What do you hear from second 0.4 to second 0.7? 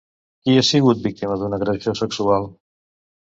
Qui ha